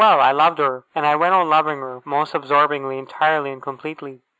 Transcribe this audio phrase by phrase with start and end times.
[0.03, 4.21] I loved her, and I went on loving her, most absorbingly, entirely, and completely.